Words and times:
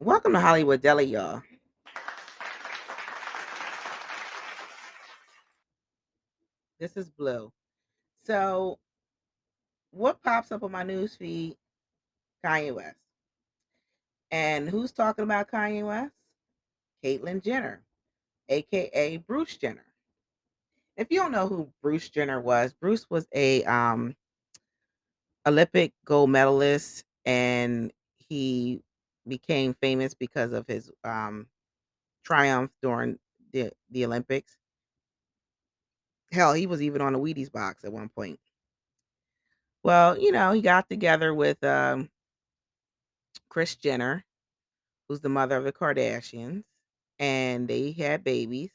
Welcome 0.00 0.32
to 0.32 0.40
Hollywood 0.40 0.82
Deli, 0.82 1.04
y'all. 1.04 1.40
This 6.80 6.96
is 6.96 7.10
Blu. 7.10 7.52
So, 8.26 8.80
what 9.92 10.20
pops 10.20 10.50
up 10.50 10.64
on 10.64 10.72
my 10.72 10.82
news 10.82 11.14
feed? 11.14 11.56
Kanye 12.44 12.74
West. 12.74 12.96
And 14.32 14.68
who's 14.68 14.90
talking 14.90 15.22
about 15.22 15.50
Kanye 15.50 15.86
West? 15.86 16.12
Caitlyn 17.04 17.42
Jenner, 17.42 17.80
aka 18.48 19.16
Bruce 19.18 19.56
Jenner. 19.56 19.86
If 20.96 21.06
you 21.10 21.20
don't 21.20 21.32
know 21.32 21.46
who 21.46 21.70
Bruce 21.80 22.10
Jenner 22.10 22.40
was, 22.40 22.74
Bruce 22.74 23.06
was 23.08 23.28
a 23.32 23.62
um 23.64 24.16
Olympic 25.46 25.92
gold 26.04 26.30
medalist 26.30 27.04
and 27.24 27.92
he 28.28 28.82
became 29.26 29.74
famous 29.74 30.14
because 30.14 30.52
of 30.52 30.66
his 30.66 30.90
um 31.04 31.48
triumph 32.24 32.72
during 32.82 33.18
the 33.52 33.72
the 33.90 34.04
Olympics. 34.04 34.56
Hell, 36.32 36.52
he 36.54 36.66
was 36.66 36.82
even 36.82 37.00
on 37.00 37.14
a 37.14 37.18
Wheaties 37.18 37.50
box 37.52 37.84
at 37.84 37.92
one 37.92 38.08
point. 38.08 38.40
Well, 39.82 40.18
you 40.18 40.32
know, 40.32 40.52
he 40.52 40.62
got 40.62 40.88
together 40.88 41.32
with 41.34 41.62
um 41.64 42.10
Kris 43.48 43.76
Jenner, 43.76 44.24
who's 45.08 45.20
the 45.20 45.28
mother 45.28 45.56
of 45.56 45.64
the 45.64 45.72
Kardashians, 45.72 46.64
and 47.18 47.68
they 47.68 47.92
had 47.92 48.24
babies. 48.24 48.72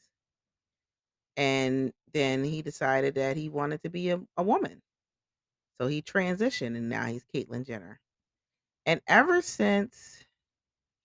And 1.36 1.92
then 2.12 2.44
he 2.44 2.62
decided 2.62 3.14
that 3.16 3.36
he 3.36 3.48
wanted 3.48 3.82
to 3.82 3.90
be 3.90 4.10
a, 4.10 4.20
a 4.36 4.42
woman. 4.42 4.82
So 5.80 5.86
he 5.88 6.02
transitioned 6.02 6.76
and 6.76 6.88
now 6.88 7.06
he's 7.06 7.24
Caitlyn 7.24 7.66
Jenner. 7.66 8.00
And 8.86 9.00
ever 9.06 9.42
since 9.42 10.24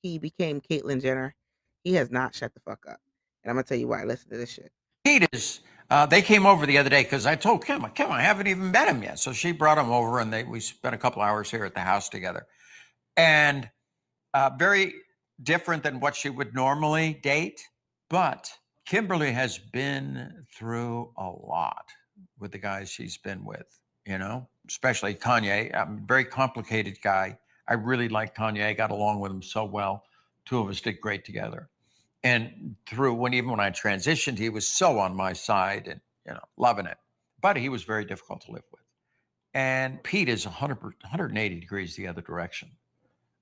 he 0.06 0.20
became 0.20 0.62
Caitlyn 0.62 1.02
Jenner, 1.02 1.36
he 1.84 1.94
has 1.96 2.12
not 2.12 2.36
shut 2.36 2.54
the 2.54 2.60
fuck 2.60 2.86
up. 2.88 3.00
And 3.44 3.50
I'm 3.50 3.56
gonna 3.56 3.64
tell 3.64 3.78
you 3.78 3.88
why. 3.88 4.04
Listen 4.04 4.30
to 4.32 4.38
this 4.38 4.52
shit. 4.52 4.72
Pete 5.04 5.28
is. 5.32 5.62
Uh, 5.90 6.06
they 6.06 6.22
came 6.22 6.46
over 6.46 6.66
the 6.66 6.78
other 6.78 6.90
day 6.90 7.04
because 7.04 7.26
I 7.26 7.36
told 7.36 7.66
Kim, 7.66 7.84
Kim, 7.94 8.12
I 8.12 8.22
haven't 8.22 8.48
even 8.48 8.72
met 8.72 8.88
him 8.88 9.04
yet. 9.04 9.20
So 9.20 9.34
she 9.34 9.52
brought 9.52 9.78
him 9.78 9.92
over, 9.92 10.20
and 10.20 10.32
they 10.32 10.44
we 10.44 10.60
spent 10.60 10.96
a 10.96 10.98
couple 10.98 11.22
hours 11.22 11.50
here 11.50 11.66
at 11.66 11.74
the 11.74 11.82
house 11.82 12.10
together, 12.10 12.46
and 13.18 13.70
uh, 14.34 14.52
very 14.58 14.94
different 15.42 15.84
than 15.84 16.00
what 16.00 16.16
she 16.16 16.30
would 16.30 16.54
normally 16.54 17.20
date. 17.22 17.62
But 18.10 18.52
Kimberly 18.86 19.32
has 19.32 19.58
been 19.58 20.46
through 20.56 21.12
a 21.18 21.30
lot 21.30 21.86
with 22.40 22.52
the 22.52 22.60
guys 22.60 22.90
she's 22.90 23.18
been 23.18 23.44
with. 23.44 23.80
You 24.06 24.20
know, 24.20 24.48
especially 24.68 25.16
Kanye. 25.16 25.72
A 25.72 25.88
very 26.06 26.26
complicated 26.26 27.00
guy. 27.02 27.40
I 27.68 27.74
really 27.74 28.10
like 28.10 28.36
Kanye. 28.36 28.66
I 28.66 28.74
got 28.74 28.92
along 28.92 29.20
with 29.20 29.32
him 29.32 29.42
so 29.42 29.66
well. 29.66 30.04
Two 30.46 30.60
of 30.60 30.70
us 30.70 30.82
did 30.82 31.02
great 31.02 31.26
together 31.26 31.70
and 32.26 32.76
through 32.88 33.14
when 33.14 33.36
even 33.36 33.52
when 33.52 33.60
I 33.60 33.70
transitioned, 33.70 34.40
he 34.40 34.50
was 34.50 34.68
so 34.68 34.98
on 34.98 35.16
my 35.16 35.32
side 35.32 35.88
and 35.88 36.02
you 36.26 36.34
know 36.34 36.44
loving 36.58 36.88
it. 36.88 36.98
But 37.40 37.56
he 37.56 37.70
was 37.70 37.84
very 37.84 38.04
difficult 38.04 38.42
to 38.42 38.52
live 38.52 38.64
with. 38.72 38.82
And 39.54 40.02
Pete 40.04 40.28
is 40.28 40.44
100, 40.44 40.82
180 40.82 41.60
degrees 41.60 41.96
the 41.96 42.08
other 42.08 42.22
direction. 42.24 42.72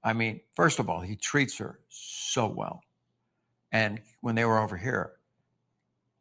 I 0.03 0.11
mean, 0.11 0.41
first 0.53 0.79
of 0.79 0.89
all, 0.89 0.99
he 0.99 1.15
treats 1.15 1.57
her 1.59 1.79
so 1.87 2.45
well. 2.45 2.81
And 3.71 4.01
when 4.19 4.35
they 4.35 4.43
were 4.43 4.59
over 4.59 4.75
here, 4.75 5.13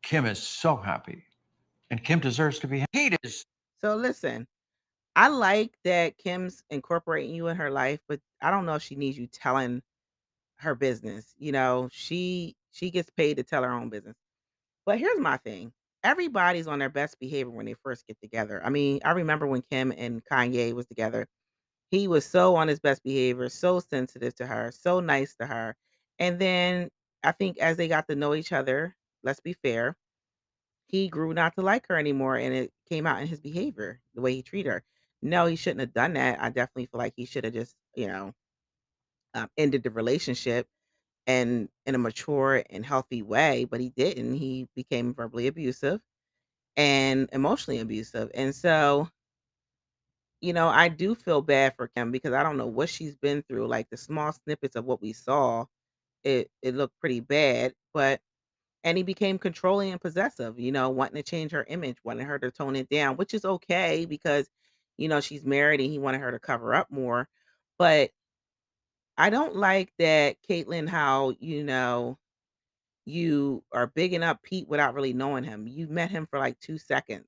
Kim 0.02 0.24
is 0.24 0.38
so 0.38 0.76
happy. 0.76 1.24
And 1.90 2.02
Kim 2.02 2.20
deserves 2.20 2.60
to 2.60 2.68
be 2.68 2.78
happy. 2.78 3.16
Is. 3.24 3.44
So 3.80 3.96
listen, 3.96 4.46
I 5.14 5.28
like 5.28 5.76
that 5.84 6.16
Kim's 6.18 6.62
incorporating 6.70 7.34
you 7.34 7.48
in 7.48 7.56
her 7.56 7.70
life, 7.70 8.00
but 8.08 8.20
I 8.40 8.50
don't 8.50 8.66
know 8.66 8.74
if 8.76 8.82
she 8.82 8.94
needs 8.96 9.18
you 9.18 9.26
telling 9.26 9.82
her 10.58 10.74
business. 10.74 11.34
You 11.38 11.52
know, 11.52 11.88
she 11.92 12.56
she 12.72 12.90
gets 12.90 13.10
paid 13.10 13.36
to 13.38 13.44
tell 13.44 13.62
her 13.64 13.72
own 13.72 13.90
business. 13.90 14.16
But 14.86 14.98
here's 14.98 15.20
my 15.20 15.38
thing. 15.38 15.72
Everybody's 16.04 16.66
on 16.68 16.80
their 16.80 16.90
best 16.90 17.18
behavior 17.20 17.50
when 17.52 17.66
they 17.66 17.74
first 17.74 18.06
get 18.06 18.18
together. 18.22 18.62
I 18.64 18.70
mean, 18.70 19.00
I 19.04 19.12
remember 19.12 19.46
when 19.46 19.62
Kim 19.62 19.92
and 19.96 20.24
Kanye 20.24 20.74
was 20.74 20.86
together. 20.86 21.28
He 21.90 22.08
was 22.08 22.26
so 22.26 22.56
on 22.56 22.68
his 22.68 22.80
best 22.80 23.02
behavior, 23.04 23.48
so 23.50 23.80
sensitive 23.80 24.34
to 24.36 24.46
her, 24.46 24.72
so 24.72 25.00
nice 25.00 25.36
to 25.36 25.46
her. 25.46 25.76
And 26.18 26.38
then 26.40 26.90
I 27.24 27.32
think 27.32 27.58
as 27.58 27.76
they 27.78 27.88
got 27.88 28.08
to 28.08 28.16
know 28.16 28.34
each 28.34 28.52
other, 28.52 28.96
let's 29.24 29.40
be 29.40 29.54
fair, 29.54 29.96
he 30.86 31.08
grew 31.08 31.32
not 31.34 31.54
to 31.56 31.62
like 31.62 31.86
her 31.88 31.96
anymore 31.96 32.36
and 32.36 32.54
it 32.54 32.72
came 32.88 33.06
out 33.06 33.20
in 33.22 33.28
his 33.28 33.40
behavior, 33.40 34.00
the 34.14 34.20
way 34.20 34.34
he 34.34 34.42
treated 34.42 34.70
her. 34.70 34.84
No, 35.22 35.46
he 35.46 35.56
shouldn't 35.56 35.80
have 35.80 35.94
done 35.94 36.12
that. 36.14 36.38
I 36.42 36.50
definitely 36.50 36.86
feel 36.86 36.98
like 36.98 37.14
he 37.16 37.24
should 37.24 37.44
have 37.44 37.54
just, 37.54 37.74
you 37.94 38.08
know, 38.08 38.34
um, 39.34 39.48
ended 39.56 39.82
the 39.82 39.90
relationship 39.90 40.66
and 41.26 41.68
in 41.86 41.94
a 41.94 41.98
mature 41.98 42.64
and 42.70 42.86
healthy 42.86 43.22
way, 43.22 43.64
but 43.66 43.80
he 43.80 43.90
didn't. 43.90 44.34
He 44.34 44.68
became 44.76 45.14
verbally 45.14 45.48
abusive 45.48 46.00
and 46.76 47.28
emotionally 47.32 47.80
abusive. 47.80 48.30
And 48.34 48.54
so, 48.54 49.08
you 50.40 50.52
know, 50.52 50.68
I 50.68 50.88
do 50.88 51.14
feel 51.14 51.40
bad 51.42 51.74
for 51.76 51.88
Kim 51.88 52.10
because 52.10 52.32
I 52.32 52.42
don't 52.42 52.56
know 52.56 52.66
what 52.66 52.88
she's 52.88 53.16
been 53.16 53.42
through. 53.42 53.68
Like 53.68 53.88
the 53.90 53.96
small 53.96 54.32
snippets 54.32 54.76
of 54.76 54.84
what 54.84 55.00
we 55.02 55.12
saw, 55.12 55.66
it 56.24 56.50
it 56.62 56.74
looked 56.76 56.98
pretty 57.00 57.20
bad, 57.20 57.74
but 57.94 58.20
and 58.84 58.96
he 58.98 59.04
became 59.04 59.38
controlling 59.38 59.92
and 59.92 60.00
possessive, 60.00 60.58
you 60.60 60.72
know, 60.72 60.90
wanting 60.90 61.16
to 61.16 61.24
change 61.24 61.52
her 61.52 61.64
image, 61.68 61.98
wanting 62.04 62.26
her 62.26 62.38
to 62.40 62.50
tone 62.52 62.76
it 62.76 62.88
down, 62.90 63.16
which 63.16 63.34
is 63.34 63.44
okay 63.46 64.06
because 64.06 64.48
you 64.98 65.08
know 65.08 65.20
she's 65.20 65.44
married 65.44 65.80
and 65.80 65.90
he 65.90 65.98
wanted 65.98 66.20
her 66.20 66.30
to 66.32 66.38
cover 66.38 66.74
up 66.74 66.90
more. 66.90 67.28
But 67.78 68.10
I 69.16 69.30
don't 69.30 69.56
like 69.56 69.92
that, 69.98 70.36
Caitlyn, 70.48 70.88
how, 70.88 71.34
you 71.38 71.64
know, 71.64 72.18
you 73.04 73.64
are 73.72 73.86
bigging 73.88 74.22
up 74.22 74.42
Pete 74.42 74.68
without 74.68 74.94
really 74.94 75.12
knowing 75.12 75.44
him. 75.44 75.66
You 75.66 75.88
met 75.88 76.10
him 76.10 76.26
for 76.26 76.38
like 76.38 76.58
2 76.60 76.78
seconds. 76.78 77.26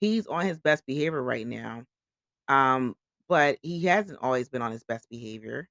He's 0.00 0.26
on 0.26 0.46
his 0.46 0.58
best 0.58 0.86
behavior 0.86 1.22
right 1.22 1.46
now. 1.46 1.84
Um, 2.48 2.96
but 3.28 3.58
he 3.62 3.84
hasn't 3.86 4.20
always 4.22 4.48
been 4.48 4.62
on 4.62 4.72
his 4.72 4.84
best 4.84 5.08
behavior, 5.10 5.68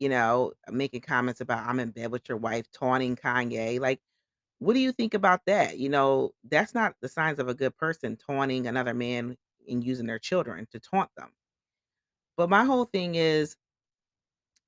you 0.00 0.08
know, 0.08 0.52
making 0.70 1.02
comments 1.02 1.40
about 1.40 1.66
I'm 1.66 1.80
in 1.80 1.90
bed 1.90 2.12
with 2.12 2.28
your 2.28 2.38
wife, 2.38 2.66
taunting 2.72 3.16
Kanye. 3.16 3.80
Like, 3.80 4.00
what 4.60 4.74
do 4.74 4.80
you 4.80 4.92
think 4.92 5.14
about 5.14 5.42
that? 5.46 5.78
You 5.78 5.88
know, 5.90 6.32
that's 6.50 6.74
not 6.74 6.94
the 7.02 7.08
signs 7.08 7.38
of 7.40 7.48
a 7.48 7.54
good 7.54 7.76
person, 7.76 8.16
taunting 8.16 8.66
another 8.66 8.94
man 8.94 9.36
and 9.68 9.84
using 9.84 10.06
their 10.06 10.18
children 10.18 10.66
to 10.72 10.80
taunt 10.80 11.10
them. 11.16 11.30
But 12.36 12.50
my 12.50 12.64
whole 12.64 12.86
thing 12.86 13.14
is, 13.14 13.56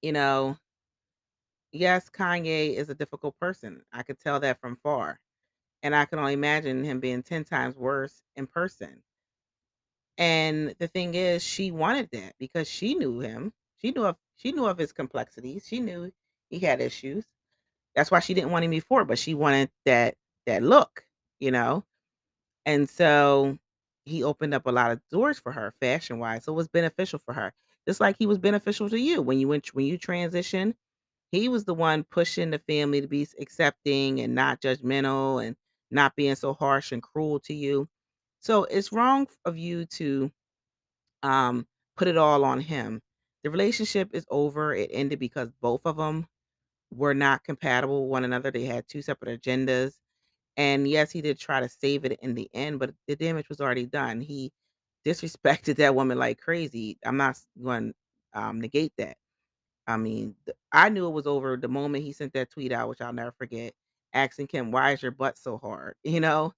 you 0.02 0.12
know, 0.12 0.56
yes, 1.72 2.10
Kanye 2.10 2.74
is 2.76 2.88
a 2.88 2.94
difficult 2.94 3.38
person. 3.38 3.82
I 3.92 4.02
could 4.02 4.18
tell 4.20 4.40
that 4.40 4.60
from 4.60 4.76
far. 4.76 5.20
And 5.82 5.94
I 5.94 6.06
can 6.06 6.18
only 6.18 6.32
imagine 6.32 6.84
him 6.84 7.00
being 7.00 7.22
10 7.22 7.44
times 7.44 7.76
worse 7.76 8.22
in 8.36 8.46
person. 8.46 9.02
And 10.18 10.74
the 10.78 10.88
thing 10.88 11.14
is, 11.14 11.42
she 11.42 11.70
wanted 11.70 12.08
that 12.12 12.34
because 12.38 12.68
she 12.68 12.94
knew 12.94 13.20
him. 13.20 13.52
She 13.80 13.90
knew 13.90 14.04
of 14.04 14.16
she 14.36 14.52
knew 14.52 14.66
of 14.66 14.78
his 14.78 14.92
complexities. 14.92 15.66
She 15.66 15.80
knew 15.80 16.10
he 16.50 16.58
had 16.58 16.80
issues. 16.80 17.24
That's 17.94 18.10
why 18.10 18.20
she 18.20 18.34
didn't 18.34 18.50
want 18.50 18.64
him 18.64 18.70
before, 18.70 19.04
but 19.04 19.18
she 19.18 19.34
wanted 19.34 19.70
that 19.84 20.14
that 20.46 20.62
look, 20.62 21.04
you 21.40 21.50
know. 21.50 21.84
And 22.66 22.88
so 22.88 23.58
he 24.04 24.22
opened 24.22 24.54
up 24.54 24.66
a 24.66 24.70
lot 24.72 24.92
of 24.92 25.00
doors 25.10 25.38
for 25.38 25.52
her 25.52 25.72
fashion 25.80 26.18
wise. 26.18 26.44
So 26.44 26.52
it 26.52 26.56
was 26.56 26.68
beneficial 26.68 27.18
for 27.18 27.34
her. 27.34 27.52
Just 27.88 28.00
like 28.00 28.16
he 28.18 28.26
was 28.26 28.38
beneficial 28.38 28.88
to 28.90 28.98
you 28.98 29.22
when 29.22 29.38
you 29.38 29.48
went 29.48 29.68
when 29.74 29.86
you 29.86 29.98
transitioned 29.98 30.74
he 31.30 31.48
was 31.48 31.64
the 31.64 31.74
one 31.74 32.04
pushing 32.04 32.50
the 32.50 32.58
family 32.58 33.00
to 33.00 33.08
be 33.08 33.26
accepting 33.40 34.20
and 34.20 34.34
not 34.34 34.60
judgmental 34.60 35.44
and 35.44 35.56
not 35.90 36.16
being 36.16 36.34
so 36.36 36.54
harsh 36.54 36.92
and 36.92 37.02
cruel 37.02 37.40
to 37.40 37.54
you. 37.54 37.88
So 38.40 38.64
it's 38.64 38.92
wrong 38.92 39.26
of 39.44 39.56
you 39.58 39.86
to, 39.86 40.30
um, 41.22 41.66
put 41.96 42.08
it 42.08 42.16
all 42.16 42.44
on 42.44 42.60
him. 42.60 43.02
The 43.42 43.50
relationship 43.50 44.10
is 44.14 44.26
over. 44.30 44.74
It 44.74 44.90
ended 44.92 45.18
because 45.18 45.50
both 45.60 45.82
of 45.86 45.96
them 45.96 46.26
were 46.92 47.14
not 47.14 47.44
compatible 47.44 48.04
with 48.04 48.10
one 48.12 48.24
another. 48.24 48.50
They 48.50 48.64
had 48.64 48.88
2 48.88 49.02
separate 49.02 49.40
agendas. 49.42 49.94
And 50.56 50.88
yes, 50.88 51.10
he 51.12 51.20
did 51.22 51.38
try 51.38 51.60
to 51.60 51.68
save 51.68 52.04
it 52.04 52.18
in 52.22 52.34
the 52.34 52.48
end, 52.54 52.78
but 52.78 52.94
the 53.08 53.16
damage 53.16 53.48
was 53.48 53.60
already 53.60 53.86
done. 53.86 54.20
He 54.20 54.52
disrespected 55.06 55.76
that 55.76 55.94
woman 55.94 56.18
like 56.18 56.40
crazy. 56.40 56.98
I'm 57.04 57.16
not 57.18 57.38
going 57.62 57.92
to 58.34 58.40
um, 58.40 58.60
negate 58.60 58.92
that. 58.98 59.16
I 59.86 59.96
mean, 59.98 60.36
th 60.46 60.56
I 60.72 60.88
knew 60.90 61.06
it 61.08 61.12
was 61.12 61.26
over 61.26 61.56
the 61.58 61.68
moment 61.68 62.04
he 62.04 62.12
sent 62.12 62.32
that 62.34 62.50
tweet 62.50 62.72
out, 62.72 62.88
which 62.90 63.00
I'll 63.02 63.12
never 63.14 63.32
forget, 63.32 63.74
asking 64.14 64.48
Kim, 64.48 64.70
"Why 64.72 64.92
is 64.92 65.02
your 65.02 65.12
butt 65.12 65.38
so 65.38 65.58
hard?" 65.58 65.96
You 66.04 66.20
know? 66.20 66.54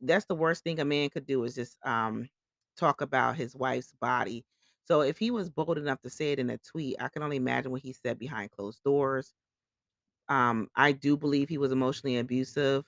That's 0.00 0.24
the 0.26 0.34
worst 0.34 0.64
thing 0.64 0.80
a 0.80 0.84
man 0.84 1.10
could 1.10 1.26
do 1.26 1.44
is 1.44 1.54
just, 1.54 1.76
um, 1.84 2.28
talk 2.76 3.00
about 3.00 3.36
his 3.36 3.54
wife's 3.56 3.92
body. 4.00 4.44
So 4.84 5.02
if 5.02 5.18
he 5.18 5.30
was 5.30 5.50
bold 5.50 5.78
enough 5.78 6.00
to 6.02 6.10
say 6.10 6.32
it 6.32 6.38
in 6.38 6.50
a 6.50 6.58
tweet, 6.58 6.96
I 7.00 7.08
can 7.08 7.22
only 7.22 7.36
imagine 7.36 7.72
what 7.72 7.82
he 7.82 7.92
said 7.92 8.18
behind 8.18 8.50
closed 8.52 8.82
doors. 8.84 9.32
Um, 10.28 10.68
I 10.76 10.92
do 10.92 11.16
believe 11.16 11.48
he 11.48 11.58
was 11.58 11.72
emotionally 11.72 12.18
abusive 12.18 12.84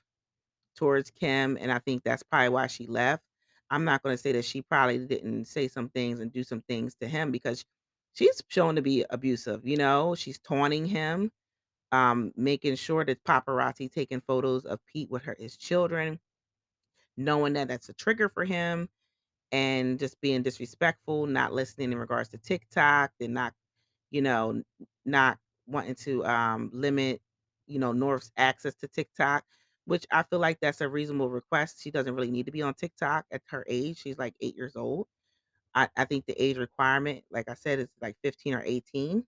towards 0.75 1.11
Kim, 1.11 1.57
and 1.61 1.73
I 1.73 1.79
think 1.81 2.03
that's 2.05 2.23
probably 2.23 2.51
why 2.51 2.67
she 2.69 2.87
left. 2.87 3.25
I'm 3.71 3.85
not 3.85 4.03
gonna 4.03 4.19
say 4.19 4.33
that 4.33 4.45
she 4.45 4.63
probably 4.63 4.99
didn't 5.07 5.47
say 5.47 5.69
some 5.69 5.89
things 5.91 6.21
and 6.21 6.33
do 6.33 6.45
some 6.45 6.63
things 6.63 6.95
to 6.97 7.09
him 7.09 7.31
because 7.31 7.65
she's 8.15 8.43
shown 8.49 8.77
to 8.77 8.83
be 8.83 9.05
abusive, 9.11 9.67
you 9.67 9.77
know? 9.77 10.15
She's 10.15 10.39
taunting 10.39 10.87
him, 10.87 11.33
um, 11.93 12.33
making 12.37 12.77
sure 12.77 13.05
that 13.05 13.25
paparazzi 13.25 13.91
taking 13.93 14.21
photos 14.21 14.65
of 14.67 14.85
Pete 14.87 15.11
with 15.11 15.23
her 15.25 15.37
his 15.39 15.57
children, 15.57 16.21
knowing 17.17 17.55
that 17.55 17.69
that's 17.69 17.89
a 17.89 17.95
trigger 17.95 18.29
for 18.29 18.45
him, 18.45 18.89
and 19.53 19.99
just 19.99 20.21
being 20.21 20.43
disrespectful, 20.43 21.27
not 21.27 21.53
listening 21.53 21.93
in 21.93 21.99
regards 21.99 22.29
to 22.31 22.39
TikTok, 22.39 23.13
and 23.21 23.35
not, 23.35 23.55
you 24.11 24.23
know, 24.23 24.63
not 25.05 25.39
wanting 25.67 25.95
to, 25.97 26.25
um, 26.27 26.71
limit, 26.73 27.23
you 27.67 27.79
know, 27.79 27.93
North's 27.93 28.33
access 28.37 28.75
to 28.77 28.89
TikTok, 28.89 29.45
which 29.87 30.07
I 30.11 30.23
feel 30.25 30.39
like 30.41 30.61
that's 30.61 30.81
a 30.81 30.89
reasonable 30.89 31.31
request. 31.31 31.83
She 31.83 31.91
doesn't 31.91 32.15
really 32.15 32.31
need 32.31 32.47
to 32.47 32.53
be 32.53 32.63
on 32.63 32.75
TikTok 32.75 33.27
at 33.31 33.43
her 33.51 33.65
age. 33.69 33.99
She's, 34.01 34.19
like, 34.19 34.35
8 34.41 34.57
years 34.57 34.77
old. 34.77 35.09
I 35.75 35.89
I 35.97 36.05
think 36.07 36.27
the 36.27 36.43
age 36.43 36.59
requirement, 36.59 37.25
like 37.31 37.49
I 37.49 37.55
said, 37.55 37.81
is, 37.81 37.89
like, 38.03 38.17
15 38.23 38.55
or 38.55 38.63
18. 38.65 39.27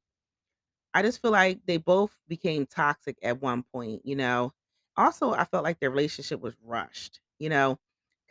I 0.95 1.03
just 1.03 1.21
feel 1.23 1.31
like 1.33 1.61
they 1.67 1.77
both 1.79 2.19
became 2.29 2.67
toxic 2.67 3.19
at 3.23 3.43
one 3.43 3.63
point, 3.65 4.03
you 4.07 4.17
know? 4.17 4.53
Also, 4.97 5.33
I 5.33 5.45
felt 5.45 5.65
like 5.65 5.81
their 5.81 5.91
relationship 5.91 6.41
was 6.41 6.57
rushed, 6.63 7.21
you 7.39 7.49
know? 7.51 7.79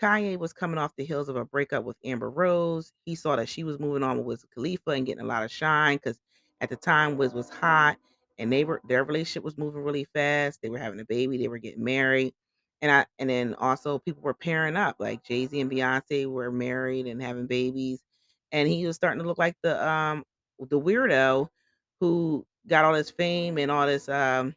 Kanye 0.01 0.37
was 0.37 0.53
coming 0.53 0.77
off 0.77 0.95
the 0.95 1.05
heels 1.05 1.29
of 1.29 1.35
a 1.37 1.45
breakup 1.45 1.83
with 1.85 1.97
Amber 2.03 2.29
Rose. 2.29 2.93
He 3.05 3.15
saw 3.15 3.35
that 3.37 3.47
she 3.49 3.63
was 3.63 3.79
moving 3.79 4.03
on 4.03 4.25
with 4.25 4.49
Khalifa 4.51 4.91
and 4.91 5.05
getting 5.05 5.23
a 5.23 5.27
lot 5.27 5.43
of 5.43 5.51
shine 5.51 5.97
because 5.97 6.19
at 6.61 6.69
the 6.69 6.75
time 6.75 7.17
Wiz 7.17 7.33
was 7.33 7.49
hot 7.49 7.97
and 8.37 8.51
they 8.51 8.65
were 8.65 8.81
their 8.87 9.03
relationship 9.03 9.43
was 9.43 9.57
moving 9.57 9.83
really 9.83 10.05
fast. 10.13 10.61
They 10.61 10.69
were 10.69 10.79
having 10.79 10.99
a 10.99 11.05
baby, 11.05 11.37
they 11.37 11.47
were 11.47 11.57
getting 11.59 11.83
married. 11.83 12.33
And 12.81 12.91
I 12.91 13.05
and 13.19 13.29
then 13.29 13.55
also 13.55 13.99
people 13.99 14.21
were 14.23 14.33
pairing 14.33 14.75
up, 14.77 14.97
like 14.99 15.23
Jay-Z 15.23 15.59
and 15.59 15.71
Beyonce 15.71 16.27
were 16.27 16.51
married 16.51 17.07
and 17.07 17.21
having 17.21 17.47
babies. 17.47 18.01
And 18.51 18.67
he 18.69 18.85
was 18.85 18.95
starting 18.95 19.21
to 19.21 19.27
look 19.27 19.37
like 19.37 19.55
the 19.63 19.85
um 19.87 20.23
the 20.59 20.79
weirdo 20.79 21.49
who 21.99 22.45
got 22.67 22.85
all 22.85 22.93
this 22.93 23.11
fame 23.11 23.57
and 23.57 23.71
all 23.71 23.87
this 23.87 24.09
um 24.09 24.55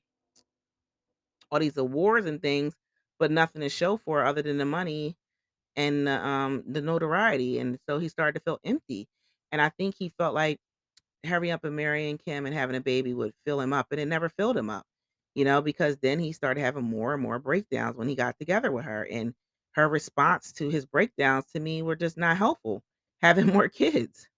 all 1.50 1.60
these 1.60 1.76
awards 1.76 2.26
and 2.26 2.40
things, 2.42 2.74
but 3.18 3.30
nothing 3.30 3.62
to 3.62 3.68
show 3.68 3.96
for 3.96 4.24
other 4.24 4.42
than 4.42 4.58
the 4.58 4.64
money 4.64 5.16
and 5.76 6.06
the, 6.06 6.26
um 6.26 6.64
the 6.66 6.82
notoriety. 6.82 7.58
And 7.58 7.78
so 7.88 7.98
he 7.98 8.08
started 8.08 8.38
to 8.38 8.44
feel 8.44 8.60
empty. 8.64 9.08
And 9.52 9.62
I 9.62 9.70
think 9.70 9.96
he 9.98 10.10
felt 10.10 10.34
like 10.34 10.58
hurrying 11.26 11.52
up 11.52 11.64
and 11.64 11.76
marrying 11.76 12.18
Kim 12.18 12.46
and 12.46 12.54
having 12.54 12.76
a 12.76 12.80
baby 12.80 13.14
would 13.14 13.34
fill 13.44 13.60
him 13.60 13.72
up, 13.72 13.88
and 13.92 14.00
it 14.00 14.06
never 14.06 14.28
filled 14.28 14.56
him 14.56 14.70
up. 14.70 14.86
You 15.34 15.44
know, 15.44 15.62
because 15.62 15.96
then 15.98 16.18
he 16.18 16.32
started 16.32 16.60
having 16.60 16.84
more 16.84 17.14
and 17.14 17.22
more 17.22 17.38
breakdowns 17.38 17.96
when 17.96 18.08
he 18.08 18.16
got 18.16 18.38
together 18.38 18.72
with 18.72 18.84
her. 18.84 19.06
And 19.10 19.34
her 19.72 19.88
response 19.88 20.52
to 20.54 20.68
his 20.70 20.84
breakdowns 20.86 21.46
to 21.52 21.60
me 21.60 21.82
were 21.82 21.96
just 21.96 22.16
not 22.18 22.36
helpful. 22.36 22.82
Having 23.22 23.48
more 23.48 23.68
kids, 23.68 24.28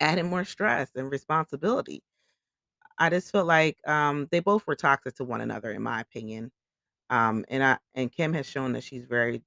adding 0.00 0.28
more 0.28 0.44
stress 0.44 0.90
and 0.96 1.10
responsibility. 1.10 2.02
I 2.98 3.10
just 3.10 3.32
feel 3.32 3.44
like, 3.44 3.78
um, 3.88 4.28
they 4.30 4.40
both 4.40 4.66
were 4.66 4.76
toxic 4.76 5.16
to 5.16 5.24
one 5.24 5.40
another, 5.40 5.70
in 5.72 5.82
my 5.82 6.00
opinion. 6.00 6.52
Um, 7.10 7.44
and 7.48 7.64
I 7.64 7.78
and 7.94 8.12
Kim 8.12 8.34
has 8.34 8.46
shown 8.46 8.72
that 8.74 8.84
she's 8.84 9.04
very 9.06 9.42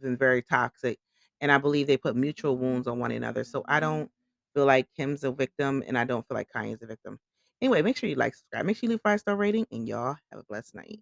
been 0.00 0.16
very 0.18 0.42
toxic, 0.42 0.98
and 1.40 1.52
I 1.52 1.58
believe 1.58 1.86
they 1.88 1.96
put 1.98 2.16
mutual 2.16 2.56
wounds 2.58 2.88
on 2.88 2.98
one 3.00 3.12
another. 3.12 3.44
So 3.44 3.64
I 3.68 3.80
don't 3.80 4.10
feel 4.54 4.66
like 4.66 4.88
Kim's 4.96 5.24
a 5.24 5.32
victim, 5.32 5.82
and 5.86 5.98
I 5.98 6.04
don't 6.04 6.26
feel 6.26 6.36
like 6.36 6.48
Kanye's 6.54 6.82
a 6.82 6.86
victim. 6.86 7.18
Anyway, 7.60 7.82
make 7.82 7.96
sure 7.96 8.08
you 8.08 8.16
like, 8.16 8.34
subscribe, 8.34 8.66
make 8.66 8.76
sure 8.76 8.88
you 8.88 8.90
leave 8.90 9.00
five 9.00 9.20
star 9.20 9.36
rating, 9.36 9.66
and 9.70 9.86
y'all 9.88 10.16
have 10.30 10.40
a 10.40 10.44
blessed 10.44 10.74
night. 10.74 11.00